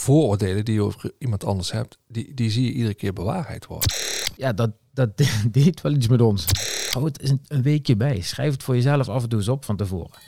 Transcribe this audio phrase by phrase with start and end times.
[0.00, 3.90] vooroordelen die je over iemand anders hebt, die, die zie je iedere keer bewaarheid worden.
[4.36, 5.10] Ja, dat, dat
[5.50, 6.46] deed wel iets met ons.
[6.90, 8.20] Hou het eens een, weekje bij.
[8.20, 10.18] Schrijf het voor jezelf af en toe eens op van tevoren.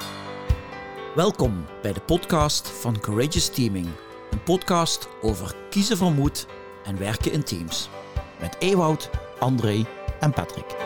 [1.15, 3.87] Welkom bij de podcast van Courageous Teaming.
[4.31, 6.47] Een podcast over kiezen van moed
[6.85, 7.89] en werken in teams.
[8.41, 9.85] Met Ewout, André
[10.21, 10.77] en Patrick.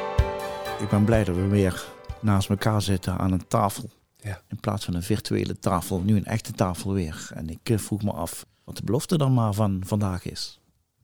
[0.80, 1.84] Ik ben blij dat we weer
[2.20, 3.90] naast elkaar zitten aan een tafel.
[4.16, 4.42] Ja.
[4.48, 7.30] In plaats van een virtuele tafel, nu een echte tafel weer.
[7.34, 10.60] En ik eh, vroeg me af wat de belofte dan maar van vandaag is.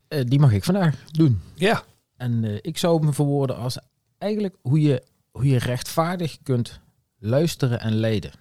[0.09, 1.41] Eh, die mag ik vandaag doen.
[1.55, 1.83] Ja,
[2.17, 3.79] En eh, ik zou me verwoorden als
[4.19, 6.81] eigenlijk hoe je, hoe je rechtvaardig kunt
[7.19, 8.33] luisteren en leiden.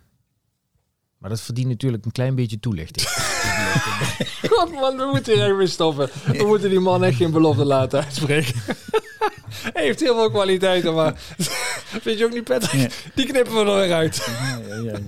[1.17, 3.07] Maar dat verdient natuurlijk een klein beetje toelichting.
[4.52, 6.09] God man, we moeten hier echt mee stoppen.
[6.25, 8.61] We moeten die man echt geen belofte laten uitspreken.
[9.73, 11.13] Hij heeft heel veel kwaliteiten, maar
[12.03, 12.81] vind je ook niet Patrick?
[12.81, 12.88] Ja.
[13.16, 14.25] Die knippen we er weer uit.
[14.27, 14.99] Ja, ja,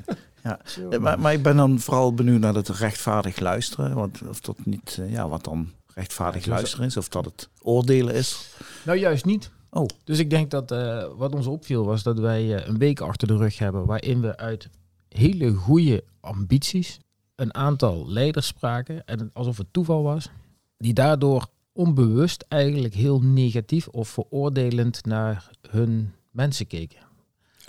[0.43, 3.95] ja, eh, maar, maar ik ben dan vooral benieuwd naar het rechtvaardig luisteren.
[3.95, 6.97] Want of dat niet, eh, ja, wat dan rechtvaardig Ja, luisteren is.
[6.97, 8.50] Of dat het oordelen is.
[8.85, 9.52] nou, juist niet.
[9.69, 13.27] Oh, Dus ik denk dat eh, wat ons opviel was dat wij een week achter
[13.27, 14.69] de rug hebben waarin we uit
[15.09, 17.00] hele goede ambities
[17.35, 20.30] een aantal leiders spraken en alsof het toeval was,
[20.78, 27.00] die daardoor onbewust eigenlijk heel negatief of veroordelend naar hun mensen keken.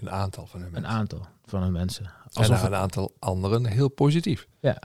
[0.00, 0.90] Een aantal van hun Een mensen.
[0.98, 2.04] aantal van hun mensen.
[2.04, 4.46] En Alsof een aantal anderen heel positief.
[4.60, 4.78] ja,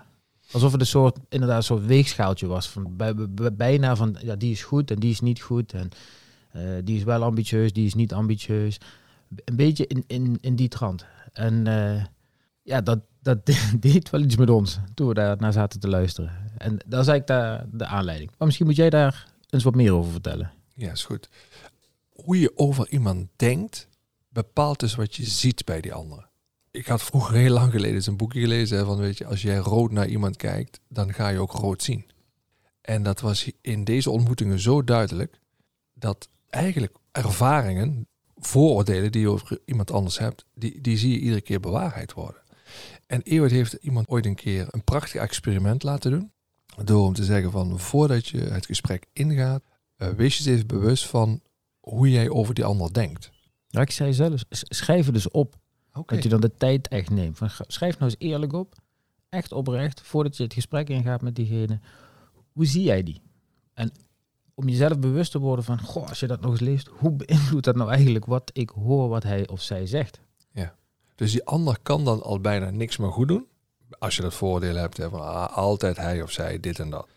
[0.52, 2.70] alsof het een soort, inderdaad, een soort weegschaaltje was.
[2.70, 5.74] Van, bij, bij- bijna van, ja, die is goed en die is niet goed.
[5.74, 5.90] En
[6.52, 8.78] eh, die is wel ambitieus, die is niet ambitieus.
[9.46, 11.06] Een beetje in, in, in die trant.
[11.34, 12.04] En eh,
[12.62, 13.46] ja, dat, dat
[13.80, 16.32] deed wel iets met ons toen we daar naar zaten te luisteren.
[16.58, 17.28] En dat is eigenlijk
[17.72, 18.30] de, de aanleiding.
[18.38, 20.52] Maar misschien moet jij daar eens wat meer over vertellen.
[20.74, 21.30] Ja, is goed.
[22.10, 23.88] Hoe je over iemand denkt,
[24.30, 26.29] bepaalt dus wat je ziet bij die anderen.
[26.80, 29.58] Ik had vroeger heel lang geleden eens een boekje gelezen van, weet je, als jij
[29.58, 32.06] rood naar iemand kijkt, dan ga je ook rood zien.
[32.82, 35.40] En dat was in deze ontmoetingen zo duidelijk
[35.94, 41.42] dat eigenlijk ervaringen, vooroordelen die je over iemand anders hebt, die, die zie je iedere
[41.42, 42.42] keer bewaarheid worden.
[43.08, 46.32] En Eeuwert heeft iemand ooit een keer een prachtig experiment laten doen.
[46.84, 49.64] Door hem te zeggen van voordat je het gesprek ingaat,
[49.96, 51.42] eh, wees je eens even bewust van
[51.80, 53.32] hoe jij over die ander denkt.
[53.70, 55.58] Ik zei zelfs, schrijf het dus op.
[56.06, 57.38] Dat je dan de tijd echt neemt.
[57.38, 58.76] Van, schrijf nou eens eerlijk op.
[59.30, 60.02] Echt oprecht.
[60.02, 61.80] Voordat je het gesprek ingaat met diegene.
[62.52, 63.22] Hoe zie jij die?
[63.74, 63.92] En
[64.54, 65.82] om jezelf bewust te worden van...
[65.82, 66.88] Goh, als je dat nog eens leest.
[66.88, 70.20] Hoe beïnvloedt dat nou eigenlijk wat ik hoor wat hij of zij zegt?
[71.20, 73.48] Dus die ander kan dan al bijna niks meer goed doen.
[74.00, 77.08] Als je dat voordeel hebt hè, van ah, altijd hij of zij dit en dat.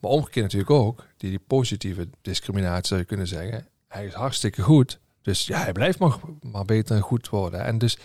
[0.00, 3.66] Maar omgekeerd natuurlijk ook, die, die positieve discriminatie zou je kunnen zeggen.
[3.88, 5.00] Hij is hartstikke goed.
[5.22, 7.64] Dus ja, hij blijft maar, maar beter en goed worden.
[7.64, 7.98] En dus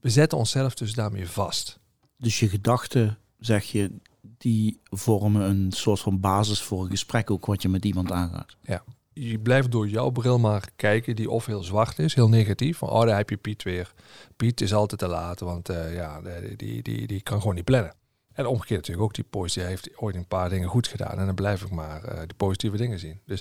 [0.00, 1.78] we zetten onszelf dus daarmee vast.
[2.16, 3.92] dus je gedachten, zeg je,
[4.38, 8.56] die vormen een soort van basis voor een gesprek ook wat je met iemand aangaat.
[9.14, 12.78] je blijft door jouw bril maar kijken, die of heel zwart is, heel negatief.
[12.78, 13.92] Van, oh, daar heb je Piet weer.
[14.36, 17.64] Piet is altijd te laat, want eh, ja, die, die, die, die kan gewoon niet
[17.64, 17.94] plannen.
[18.32, 21.18] En omgekeerd natuurlijk ook, die positieve heeft ooit een paar dingen goed gedaan.
[21.18, 23.20] En dan blijf ik maar eh die positieve dingen zien.
[23.26, 23.40] Dus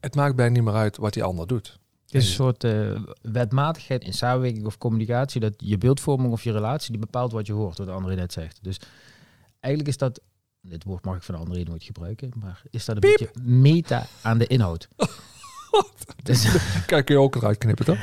[0.00, 1.78] het maakt bijna niet meer uit wat die ander doet.
[2.06, 5.40] Het is een soort eh, wetmatigheid in samenwerking of communicatie.
[5.40, 7.78] Dat je beeldvorming of je relatie die bepaalt wat je hoort.
[7.78, 8.58] Wat de andere net zegt.
[8.62, 8.78] Dus
[9.60, 10.20] eigenlijk is dat...
[10.60, 12.32] Dit woord mag ik van de andere nooit gebruiken.
[12.34, 14.88] Maar is dat een beetje meta aan de inhoud.
[16.22, 16.56] Dus
[16.86, 17.98] Kijk, kun je ook eruit knippen, toch?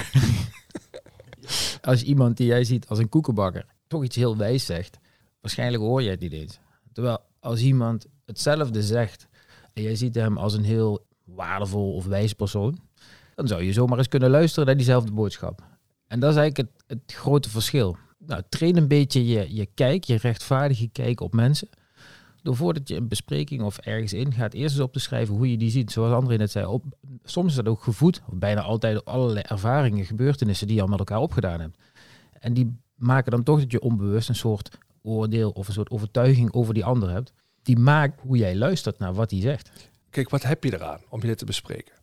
[1.81, 4.97] als iemand die jij ziet als een koekenbakker toch iets heel wijs zegt,
[5.41, 6.59] waarschijnlijk hoor je het niet eens.
[6.93, 9.27] Terwijl als iemand hetzelfde zegt
[9.73, 12.79] en jij ziet hem als een heel waardevol of wijs persoon,
[13.35, 15.63] dan zou je zomaar eens kunnen luisteren naar diezelfde boodschap.
[16.07, 17.97] En dat is eigenlijk het, het grote verschil.
[18.17, 21.69] Nou, train een beetje je, je kijk, je rechtvaardige kijk op mensen.
[22.41, 25.51] Door voordat je een bespreking of ergens in gaat, eerst eens op te schrijven hoe
[25.51, 25.91] je die ziet.
[25.91, 26.83] Zoals André net zei, op,
[27.23, 30.87] soms is dat ook gevoed, of bijna altijd door allerlei ervaringen, gebeurtenissen die je al
[30.87, 31.77] met elkaar opgedaan hebt.
[32.39, 36.53] En die maken dan toch dat je onbewust een soort oordeel of een soort overtuiging
[36.53, 37.33] over die ander hebt.
[37.61, 39.71] Die maakt hoe jij luistert naar wat hij zegt.
[40.09, 41.93] Kijk, wat heb je eraan om dit te bespreken?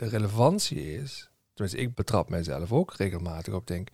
[0.00, 3.88] De relevantie is, tenminste ik betrap mijzelf ook regelmatig op, denk,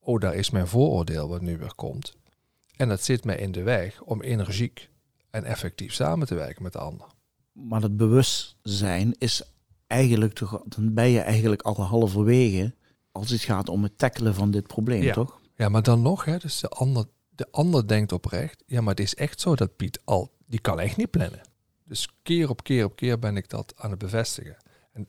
[0.00, 2.16] oh daar is mijn vooroordeel wat nu weer komt.
[2.76, 4.88] En dat zit mij in de weg om energiek
[5.30, 7.06] en effectief samen te werken met de ander.
[7.52, 9.42] Maar het bewustzijn is
[9.86, 12.74] eigenlijk toch, dan ben je eigenlijk al halverwege
[13.12, 15.12] als het gaat om het tackelen van dit probleem, Ja.
[15.12, 15.40] toch?
[15.54, 19.04] Ja, maar dan nog, hè, dus de ander, de ander denkt oprecht, ja, maar het
[19.04, 21.40] is echt zo dat Piet al, die kan echt niet plannen.
[21.84, 24.56] Dus keer op keer op keer ben ik dat aan het bevestigen.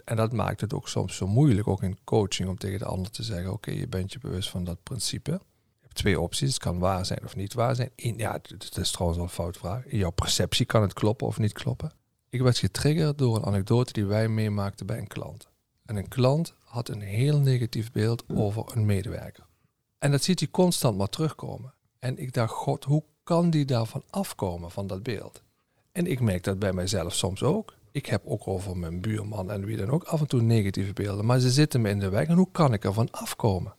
[0.06, 3.12] En, dat maakt het ook soms zo moeilijk, ook in coaching, om tegen de ander
[3.12, 5.42] te zeggen, oké, je bent je bewust van dat principe.
[5.80, 6.50] hebt twee opties.
[6.50, 7.92] Het kan waar zijn of niet waar zijn.
[7.96, 9.86] Ja, dat is trouwens wel een foute vraag.
[9.86, 11.92] In jouw perceptie kan het kloppen of niet kloppen.
[12.30, 15.48] Ik werd getriggerd door een anekdote die wij meemaakten bij een klant.
[15.86, 19.46] En een klant had een heel negatief beeld over een medewerker.
[20.00, 21.74] En dat ziet hij constant maar terugkomen.
[22.00, 25.44] En ik dacht, god, hoe kan die daarvan afkomen, van dat beeld?
[25.92, 27.74] En ik merk dat bij mijzelf soms ook.
[28.00, 31.26] Ik heb ook over mijn buurman en wie dan ook af en toe negatieve beelden.
[31.26, 32.28] Maar ze zitten me in de weg.
[32.28, 33.76] En hoe kan ik ervan afkomen?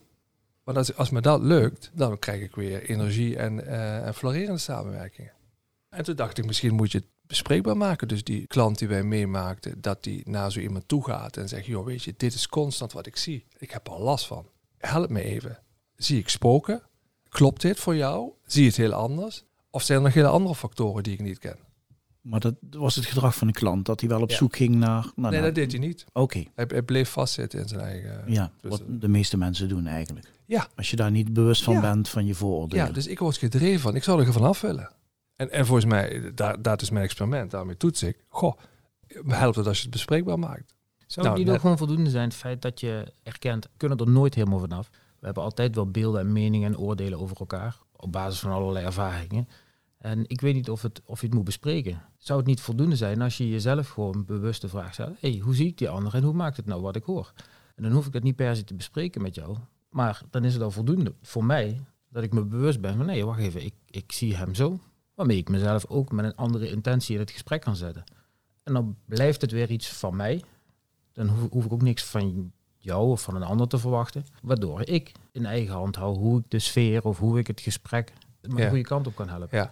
[0.64, 4.58] Want als, als me dat lukt, dan krijg ik weer energie en, uh, en florerende
[4.58, 5.32] samenwerkingen.
[5.88, 8.08] En toen dacht ik, misschien moet je het bespreekbaar maken.
[8.08, 11.66] Dus die klant die wij meemaakten, dat die naar zo iemand toe gaat en zegt,
[11.66, 13.46] joh, weet je, dit is constant wat ik zie.
[13.58, 14.46] Ik heb er last van.
[14.78, 15.58] Help me even.
[15.96, 16.82] Zie ik spoken?
[17.28, 18.32] Klopt dit voor jou?
[18.46, 19.44] Zie je het heel anders?
[19.70, 21.68] Of zijn er nog hele andere factoren die ik niet ken?
[22.20, 25.06] Maar dat was het gedrag van de klant, dat hij wel op zoek ging naar...
[25.16, 26.04] naar nee, dat deed hij niet.
[26.12, 26.44] Oké.
[26.54, 28.22] Hij, hij, bleef vastzitten in zijn eigen...
[28.26, 30.30] Ja, wat de meeste mensen doen eigenlijk.
[30.46, 30.68] Ja.
[30.76, 31.80] Als je daar niet bewust van Ja.
[31.80, 32.86] bent, van je vooroordelen.
[32.86, 34.90] Ja, dus ik word gedreven van, ik zou er vanaf willen.
[35.36, 38.24] En, en volgens mij, daar, dat is mijn experiment, daarmee toets ik.
[38.28, 38.58] Goh,
[39.26, 40.74] helpt het als je het bespreekbaar maakt?
[41.06, 43.70] Zou Nou, het niet net- ook gewoon voldoende zijn, het feit dat je erkent, we
[43.76, 44.88] kunnen er nooit helemaal vanaf.
[45.18, 48.86] We hebben altijd wel beelden en meningen en oordelen over elkaar, op basis van allerlei
[48.86, 49.48] ervaringen.
[50.00, 52.02] En ik weet niet of, het, of je het moet bespreken.
[52.18, 55.54] Zou het niet voldoende zijn als je jezelf gewoon bewust de vraag stelt, hey, hoe
[55.54, 57.32] zie ik die ander en hoe maakt het nou wat ik hoor?
[57.76, 59.56] En dan hoef ik het niet per se te bespreken met jou,
[59.90, 63.24] maar dan is het al voldoende voor mij dat ik me bewust ben van, nee,
[63.24, 64.78] wacht even, ik, ik zie hem zo,
[65.14, 68.04] waarmee ik mezelf ook met een andere intentie in het gesprek kan zetten.
[68.62, 70.44] En dan blijft het weer iets van mij,
[71.12, 74.24] dan hoef ik ook niks van jou of van een ander te verwachten.
[74.42, 78.12] Waardoor ik in eigen hand hou hoe ik de sfeer of hoe ik het gesprek
[78.48, 79.58] maar de goede kant op kan helpen.
[79.58, 79.70] Ja,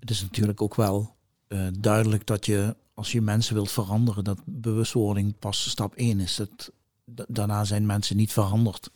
[0.00, 1.14] Het is natuurlijk ook wel
[1.48, 6.36] eh, duidelijk dat je, als je mensen wilt veranderen, dat bewustwording pas stap 1 is.
[6.36, 6.72] Dat,
[7.04, 8.90] da- daarna zijn mensen niet veranderd.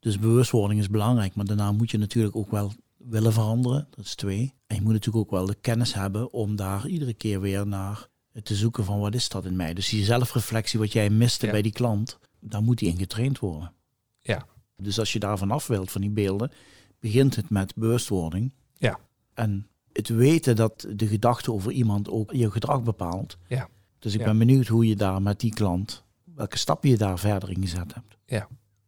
[0.00, 3.86] Dus bewustwording is belangrijk, maar daarna moet je natuurlijk ook wel willen veranderen.
[3.90, 4.54] Dat is twee.
[4.66, 8.08] En je moet natuurlijk ook wel de kennis hebben om daar iedere keer weer naar
[8.42, 9.74] te zoeken van wat is dat in mij.
[9.74, 11.52] Dus die zelfreflectie wat jij miste Ja.
[11.52, 13.72] bij die klant, daar moet die in getraind worden.
[14.20, 14.46] Ja.
[14.76, 16.50] Dus als je daarvan af wilt, van die beelden,
[17.06, 18.52] begint het met bewustwording.
[18.76, 18.98] Ja.
[19.34, 23.38] En het weten dat de gedachte over iemand ook je gedrag bepaalt.
[23.48, 23.68] Ja.
[23.98, 24.26] Dus ik Ja.
[24.26, 26.04] ben benieuwd hoe je daar met die klant,
[26.34, 28.14] welke stappen je daar verder in gezet hebt.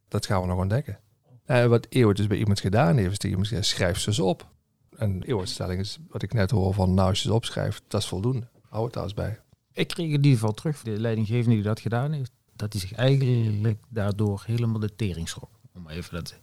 [0.07, 0.99] dat gaan we nog ontdekken.
[1.45, 4.19] Eh, wat Eeuwert dus bij iemand gedaan heeft, is dat iemand zegt, schrijf ze eens
[4.19, 4.49] op.
[4.97, 8.01] En Eeuwert's stelling is, wat ik net hoor van, nou als je ze opschrijft, dat
[8.01, 8.47] is voldoende.
[8.69, 9.39] Hou het daar eens bij.
[9.73, 12.93] Ik kreeg in ieder geval terug, de leidinggevende die dat gedaan heeft, dat hij zich
[12.93, 15.49] eigenlijk daardoor helemaal de tering schrok.
[15.75, 16.39] Om maar even dat,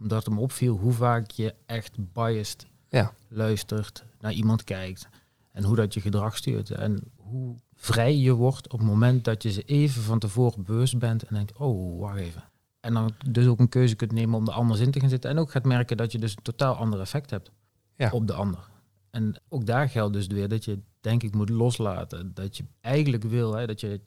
[0.00, 3.12] omdat hem opviel hoe vaak je echt biased Ja.
[3.28, 5.08] luistert, naar iemand kijkt
[5.52, 6.70] en hoe dat je gedrag stuurt.
[6.70, 10.98] En hoe vrij je wordt op het moment dat je ze even van tevoren bewust
[10.98, 12.42] bent en denkt, oh, wacht even.
[12.80, 15.30] En dan dus ook een keuze kunt nemen om er anders in te gaan zitten.
[15.30, 17.50] En ook gaat merken dat je dus een totaal ander effect hebt
[17.96, 18.10] Ja.
[18.10, 18.68] op de ander.
[19.10, 22.30] En ook daar geldt dus weer dat je, denk ik, moet loslaten.
[22.34, 24.00] Dat je eigenlijk wil, hè, dat je,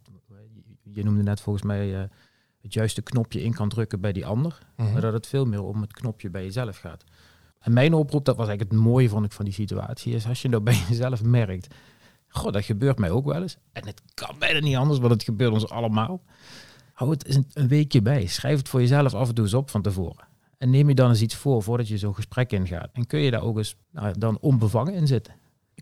[0.84, 2.10] je noemde net volgens mij eh,
[2.64, 4.58] het juiste knopje in kan drukken bij die ander.
[4.76, 4.92] Mhm.
[4.92, 7.04] Maar dat het veel meer om het knopje bij jezelf gaat.
[7.60, 10.42] En mijn oproep, dat was eigenlijk het mooie vond ik van die situatie, is als
[10.42, 11.68] je nou bij jezelf merkt,
[12.28, 13.58] goh, dat gebeurt mij ook wel eens.
[13.72, 16.24] En het kan bijna niet anders, want het gebeurt ons allemaal.
[16.94, 18.26] Hou het eens een weekje bij.
[18.26, 20.28] Schrijf het voor jezelf af en toe eens op van tevoren.
[20.58, 22.90] En neem je dan eens iets voor voordat je zo'n gesprek ingaat.
[22.94, 25.34] En kun je daar ook eens nou, dan onbevangen in zitten.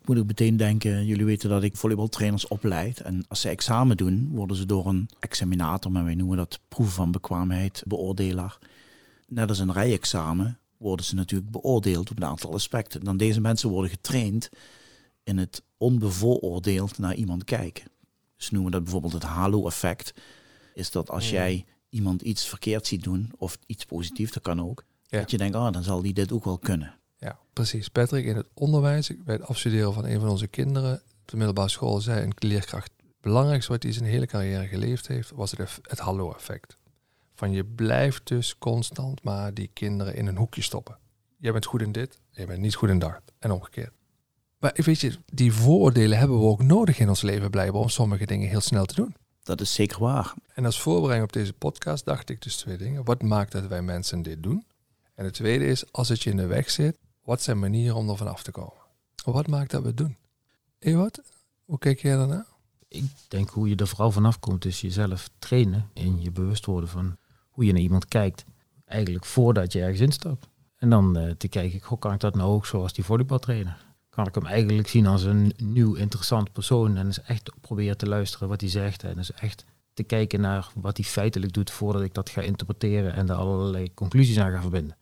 [0.01, 2.99] Ik moet ook meteen denken, jullie weten dat ik volleybaltrainers opleid.
[3.01, 6.93] En als ze examen doen, worden ze door een examinator, maar wij noemen dat proef
[6.93, 8.57] van bekwaamheid, beoordelaar.
[9.27, 13.03] Net als een rijexamen worden ze natuurlijk beoordeeld op een aantal aspecten.
[13.03, 14.49] Dan deze mensen worden getraind
[15.23, 17.85] in het onbevooroordeeld naar iemand kijken.
[18.37, 20.13] Dus noemen dat bijvoorbeeld het halo-effect.
[20.73, 21.31] Is dat als Mm.
[21.31, 24.83] jij iemand iets verkeerd ziet doen, of iets positiefs, dat kan ook.
[25.07, 25.19] Ja.
[25.19, 26.93] Dat je denkt, ah, dan zal die dit ook wel kunnen.
[27.21, 27.89] Ja, precies.
[27.89, 31.69] Patrick, in het onderwijs, bij het afstuderen van een van onze kinderen op de middelbare
[31.69, 35.79] school, zei een leerkracht, het belangrijkste wat hij zijn hele carrière geleefd heeft, was het,
[35.81, 36.77] het hallo-effect.
[37.35, 40.97] Van je blijft dus constant maar die kinderen in een hoekje stoppen.
[41.37, 43.21] Jij bent goed in dit, jij bent niet goed in dat.
[43.39, 43.91] En omgekeerd.
[44.59, 48.25] Maar weet je, die vooroordelen hebben we ook nodig in ons leven blijkbaar om sommige
[48.25, 49.15] dingen heel snel te doen.
[49.43, 50.33] Dat is zeker waar.
[50.53, 53.03] En als voorbereiding op deze podcast dacht ik dus twee dingen.
[53.03, 54.65] Wat maakt dat wij mensen dit doen?
[55.15, 56.97] En het tweede is, als het je in de weg zit,
[57.31, 58.81] wat zijn manieren om er vanaf te komen?
[59.23, 60.17] Wat maakt dat we het doen?
[60.79, 61.21] Ewout,
[61.65, 62.45] hoe kijk jij daarnaar?
[62.87, 66.89] Ik denk hoe je er vooral vanaf komt is jezelf trainen en je bewust worden
[66.89, 67.17] van
[67.49, 68.45] hoe je naar iemand kijkt.
[68.85, 70.47] Eigenlijk voordat je ergens instapt.
[70.75, 73.85] En dan eh, te kijken, goh, kan ik dat nou ook zoals die volleybaltrainer?
[74.09, 78.07] Kan ik hem eigenlijk zien als een nieuw interessant persoon en eens echt proberen te
[78.07, 82.01] luisteren wat hij zegt en eens echt te kijken naar wat hij feitelijk doet voordat
[82.01, 84.97] ik dat ga interpreteren en daar allerlei conclusies aan ga verbinden.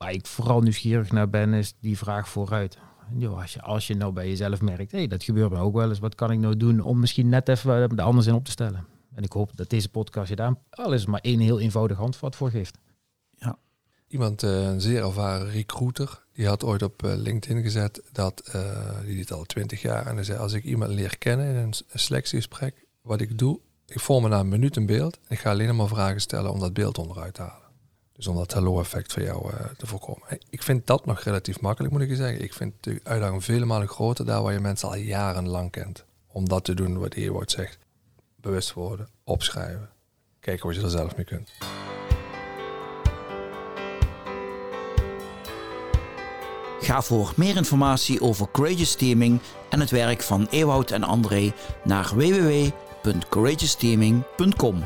[0.00, 2.78] Waar ik vooral nieuwsgierig naar ben, is die vraag vooruit.
[3.16, 5.88] Jo, als, je, als je nou bij jezelf merkt, hey, dat gebeurt me ook wel
[5.88, 5.98] eens.
[5.98, 8.86] Wat kan ik nou doen om misschien net even de anders in op te stellen?
[9.14, 12.36] En ik hoop dat deze podcast je daar al is maar één heel eenvoudig antwoord
[12.36, 12.78] voor geeft.
[14.10, 19.00] Iemand, eh, een zeer ervaren recruiter, die had ooit op eh, LinkedIn gezet dat, eh,
[19.04, 21.74] die deed al twintig jaar, en hij zei, als ik iemand leer kennen in een
[21.94, 25.50] selectiegesprek, wat ik doe, ik vorm me na een minuut een beeld, en ik ga
[25.50, 27.69] alleen maar vragen stellen om dat beeld onderuit te halen.
[28.20, 30.28] Dus om dat hallo-effect voor jou eh, te voorkomen.
[30.28, 32.42] En Ik vind dat nog relatief makkelijk, moet ik je zeggen.
[32.42, 36.04] Ik vind de uitdaging vele malen groter daar waar je mensen al jarenlang kent.
[36.26, 37.78] Om dat te doen wat Ewout zegt.
[38.36, 39.88] Bewust worden, opschrijven.
[40.40, 41.50] Kijken wat je er zelf mee kunt.
[46.80, 51.52] Ga voor meer informatie over Courageous Teaming en het werk van Ewout en André
[51.84, 54.84] naar www.courageousteaming.com.